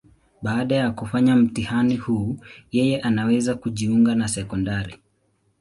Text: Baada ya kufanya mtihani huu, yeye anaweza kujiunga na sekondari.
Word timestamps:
Baada 0.41 0.75
ya 0.75 0.91
kufanya 0.91 1.35
mtihani 1.35 1.95
huu, 1.97 2.37
yeye 2.71 3.01
anaweza 3.01 3.55
kujiunga 3.55 4.15
na 4.15 4.27
sekondari. 4.27 4.99